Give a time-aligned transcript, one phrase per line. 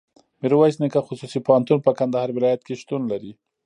[0.41, 3.31] ميرویس نيکه خصوصي پوهنتون په کندهار ولایت کي شتون لري.